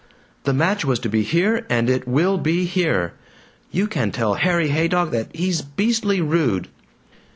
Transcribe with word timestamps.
The 0.45 0.53
match 0.53 0.83
was 0.83 0.97
to 1.01 1.09
be 1.09 1.21
here, 1.21 1.63
and 1.69 1.87
it 1.87 2.07
will 2.07 2.39
be 2.39 2.65
here! 2.65 3.13
You 3.69 3.85
can 3.85 4.11
tell 4.11 4.33
Harry 4.33 4.69
Haydock 4.69 5.11
that 5.11 5.27
he's 5.31 5.61
beastly 5.61 6.21
rude!" 6.21 6.69